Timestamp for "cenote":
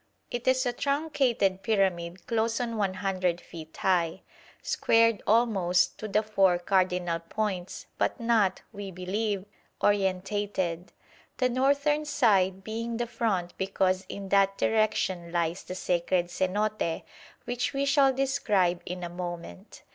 16.31-17.03